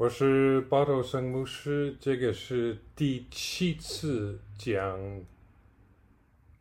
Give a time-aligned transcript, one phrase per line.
[0.00, 4.98] 我是巴头生牧师，这个是第七次讲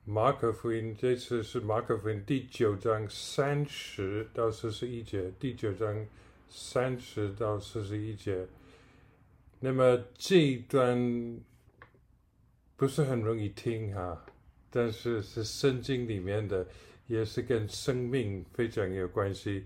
[0.03, 6.05] 马可福音，这次是马可福音第九章三十到四十一节，第九章
[6.49, 8.45] 三十到四十一节。
[9.61, 11.39] 那么这一段
[12.75, 14.21] 不是很容易听哈，
[14.69, 16.67] 但是是圣经里面的，
[17.07, 19.63] 也是跟生命非常有关系，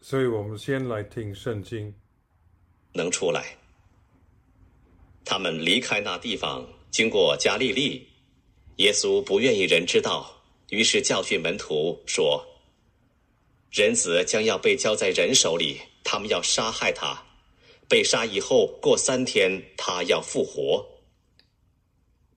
[0.00, 1.94] 所以我们先来听圣经。
[2.92, 3.56] 能出来。
[5.24, 8.08] 他们离开那地方，经过加利利。
[8.76, 12.44] 耶稣不愿意人知道，于是教训门徒说
[13.70, 17.22] ：“人子将要被交在人手里，他们要杀害他。
[17.88, 20.84] 被杀以后，过三天，他要复活。”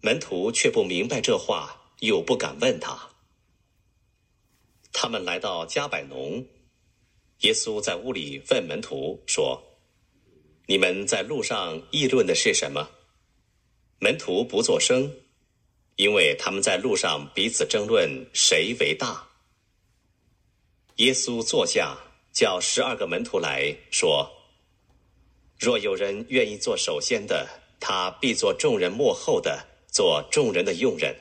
[0.01, 3.09] 门徒却不明白这话，又不敢问他。
[4.93, 6.45] 他们来到加百农，
[7.39, 9.64] 耶稣在屋里问门徒说。
[10.67, 12.89] 你们在路上议论的是什么？
[13.99, 15.15] 门徒不作声，
[15.95, 19.27] 因为他们在路上彼此争论谁为大。
[20.95, 21.95] 耶稣坐下，
[22.33, 24.31] 叫十二个门徒来说
[25.59, 27.47] ：“若有人愿意做首先的，
[27.79, 31.15] 他必做众人幕后的，做众人的用人。”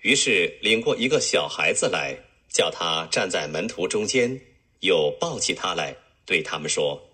[0.00, 2.16] 于是领过一个小孩子来，
[2.48, 4.40] 叫他站在门徒中间，
[4.80, 7.09] 又抱起他来，对他们说。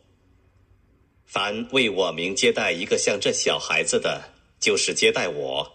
[1.27, 5.67] 凡为我名接待一个像这小孩子的，就是接待我；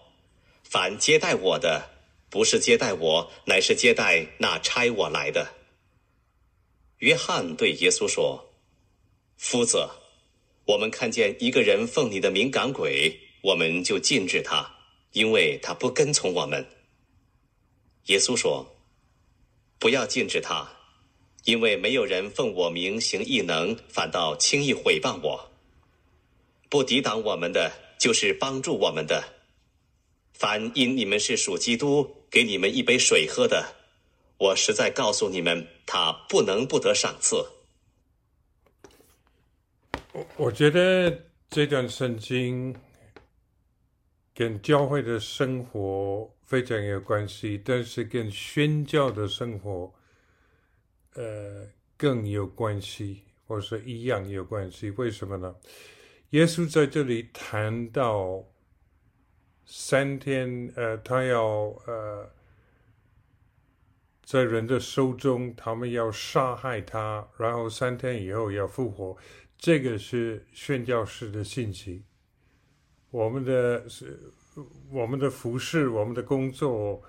[0.63, 1.89] 凡接待我的，
[2.29, 5.53] 不是接待我，乃是接待那差我来的。
[6.99, 8.53] 约翰对耶稣说
[9.37, 9.89] ：“夫子，
[10.65, 14.77] 我们看见一个人奉你的名赶鬼，我们就禁止他，
[15.11, 16.65] 因为他不跟从我们。”
[18.07, 18.65] 耶稣说
[19.77, 20.71] ：“不要禁止他。”
[21.45, 25.49] 因为没有人奉我名行异能，反倒轻易毁谤我。
[26.69, 29.23] 不抵挡我们的，就是帮助我们的。
[30.33, 33.75] 凡因你们是属基督，给你们一杯水喝的，
[34.37, 37.35] 我实在告诉你们，他不能不得赏赐。
[40.13, 42.75] 我我觉得这段圣经
[44.33, 49.91] 跟教会的生活非常有关系，但是跟宣教的生活。
[51.15, 51.67] 呃，
[51.97, 54.89] 更有关系，或者说一样有关系。
[54.91, 55.55] 为什么呢？
[56.29, 58.45] 耶稣在这里谈到
[59.65, 61.43] 三天，呃，他要
[61.85, 62.31] 呃，
[64.23, 69.17] 在人的手中，他们要杀害他，然后三天以后要复活。
[69.57, 72.05] 这个是宣教士的信息。
[73.09, 74.31] 我们的是
[74.89, 77.03] 我们的服饰，我们的工作。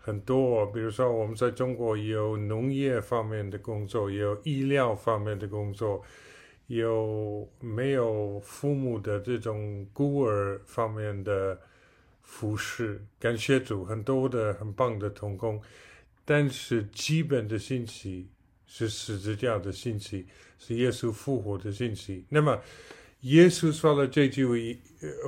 [0.00, 6.02] 很多，比如说我们在中国有农业方面的工作，有医疗方面的工作，
[6.68, 11.60] 有没有父母的这种孤儿方面的
[12.22, 13.04] 服饰？
[13.20, 15.60] 感谢主，很多的很棒的童工，
[16.24, 18.28] 但是基本的信息
[18.66, 20.26] 是十字架的信息，
[20.58, 22.24] 是耶稣复活的信息。
[22.30, 22.58] 那么，
[23.22, 24.46] 耶稣说了这句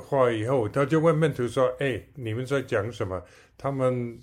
[0.07, 3.23] 话以后，他就问门徒说：“哎，你们在讲什么？”
[3.59, 4.17] 他们。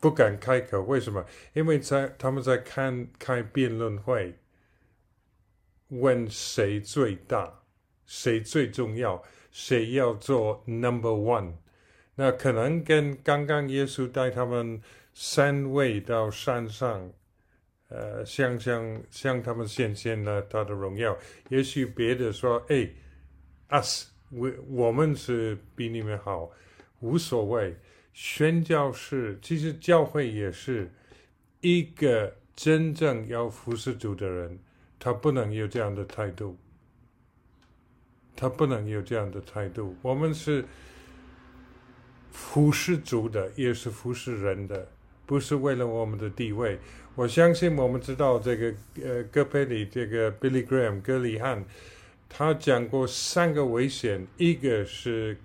[0.00, 1.24] 不敢开口，为什么？
[1.52, 4.34] 因为在他们在看开辩论会，
[5.88, 7.60] 问谁最大，
[8.06, 11.52] 谁最重要，谁要做 number one。
[12.14, 14.80] 那可能跟刚刚耶稣带他们
[15.12, 17.12] 三位到山上，
[17.88, 21.16] 呃，向向向他们显现了他的荣耀。
[21.50, 22.88] 也许别的说，哎
[23.68, 26.50] ，us，我我们是比你们好，
[27.00, 27.76] 无所谓。
[28.22, 30.90] 宣教士其实教会也是
[31.62, 34.58] 一个真正要服侍主的人，
[34.98, 36.58] 他不能有这样的态度，
[38.36, 39.96] 他不能有这样的态度。
[40.02, 40.66] 我们是
[42.30, 44.86] 服侍主的，也是服侍人的，
[45.24, 46.78] 不是为了我们的地位。
[47.14, 51.64] 我相信我们知道这个呃，戈培里这个 Billy Graham 戈里汉，
[52.28, 55.38] 他讲过三个危险，一个是。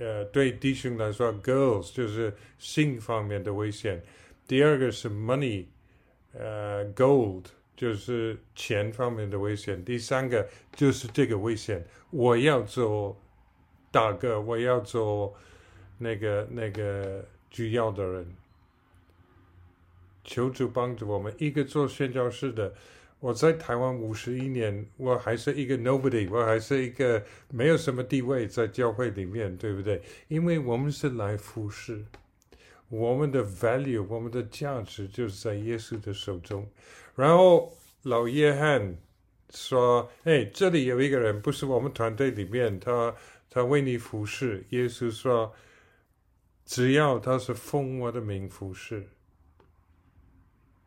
[0.00, 3.98] 呃，对弟兄来说，girls 就是性方面的危险；
[4.48, 5.66] 第二个是 money，
[6.32, 7.44] 呃，gold
[7.76, 13.14] 就是钱方面的危险；第三个就是这个危险，我要做
[13.90, 15.34] 大哥，我要做
[15.98, 18.34] 那个那个主要的人。
[20.24, 22.72] 求主帮助我们，一个做宣教士的。
[23.20, 30.00] 我在台湾五十一年，我还是一个 nobody，我还是一个没有什么地位在教会里面，对不对？
[30.28, 32.02] 因为我们是来服侍，
[32.88, 36.66] 我们的 value，我们的价值就是在耶稣的手中。
[37.14, 37.70] 然后
[38.04, 38.96] 老约翰
[39.50, 43.14] 说：“哎，这里有一个人不是我们团队里面，他
[43.50, 45.52] 他为你服侍。”耶稣说
[46.64, 49.06] ：“只要他是奉我的名服侍，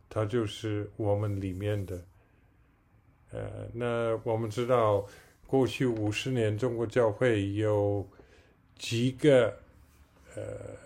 [0.10, 2.04] 他就是我们里面的。”
[3.34, 5.06] 呃，那我们知道，
[5.48, 8.08] 过去五十年中国教会有
[8.78, 9.58] 几个，
[10.36, 10.44] 呃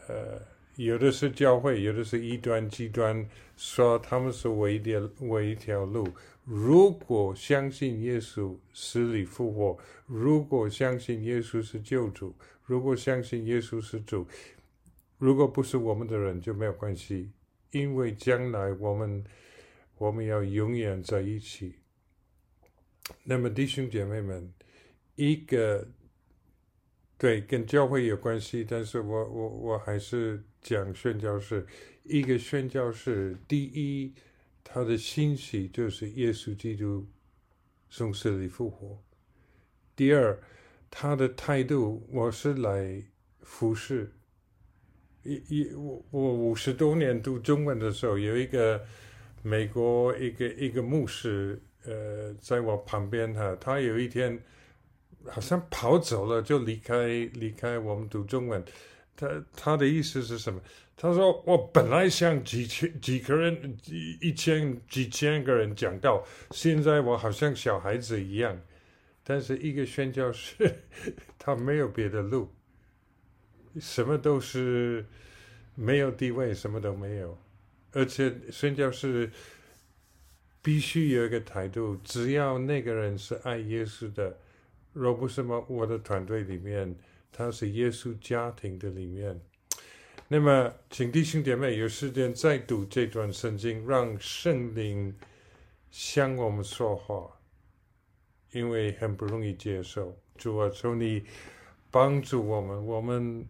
[0.08, 0.42] 呃，
[0.78, 3.28] 有的是教会，有的是异端极端，
[3.58, 6.08] 说他们是唯一的唯一条路。
[6.46, 12.34] 如果相信耶稣死里复活，如果相信耶稣是救主，
[12.64, 14.26] 如果相信耶稣是主，
[15.18, 17.30] 如果不是我们的人就没有关系，
[17.72, 19.26] 因为将来我们
[19.98, 21.76] 我们要永远在一起。
[23.30, 24.54] 那么弟兄姐妹们，
[25.16, 25.86] 一个
[27.18, 31.68] 对跟教会有关系，但是我我我还是讲宣教士，
[32.04, 34.14] 一个宣教士，第一，
[34.64, 37.06] 他的信息就是耶稣基督
[37.90, 39.04] 从死里复活；
[39.94, 40.42] 第二，
[40.90, 43.04] 他的态度，我是来
[43.42, 44.14] 服侍。
[45.24, 48.86] 一一我我五十多年读中文的时候，有一个
[49.48, 51.62] 美国一个一个牧师。
[51.86, 54.38] 呃，在我旁边哈，他有一天
[55.26, 58.62] 好像跑走了，就离开离开我们读中文。
[59.16, 60.60] 他他的意思是什么？
[60.98, 66.22] 他说我本来想几千几个人一一千几千个人讲到，
[66.52, 68.60] 现在我好像小孩子一样。
[69.24, 70.76] 但是一个宣教士，
[71.40, 72.50] 他没有别的路，
[73.80, 75.06] 什么都是
[75.74, 77.38] 没有地位，什么都没有，
[77.92, 79.31] 而且宣教是。
[80.60, 84.38] 必须有一个态度，只要那个人是爱耶稣的，
[84.92, 86.94] 若不是么我的团队里面，
[87.31, 89.39] 他是耶稣家庭的里面。
[90.28, 95.16] 那么，请弟兄姐妹有时间再读这段圣经，让圣灵
[95.90, 97.40] 向我们说话，
[98.51, 100.18] 因为很不容易接受。
[100.38, 101.24] 主啊，求你
[101.90, 103.48] 帮助我们，我们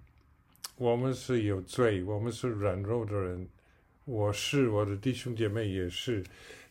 [0.76, 3.50] 我们是有罪，我们是软弱的人，
[4.08, 6.24] 我是我的弟兄姐妹也是。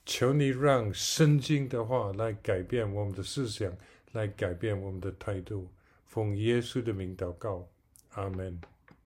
[0.06, 3.70] 求你让圣经的话来改变我们的思想，
[4.12, 5.68] 来改变我们的态度。
[6.06, 7.68] 奉耶稣的名祷告，
[8.12, 8.58] 阿门。